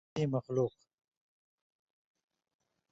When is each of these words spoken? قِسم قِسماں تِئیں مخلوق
قِسم 0.05 0.07
قِسماں 0.07 0.15
تِئیں 0.15 0.31
مخلوق 0.35 0.75